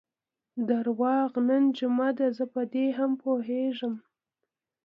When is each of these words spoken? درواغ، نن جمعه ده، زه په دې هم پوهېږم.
درواغ، 0.69 1.31
نن 1.49 1.63
جمعه 1.77 2.09
ده، 2.17 2.27
زه 2.37 2.45
په 2.53 2.61
دې 2.73 2.85
هم 2.97 3.11
پوهېږم. 3.23 3.95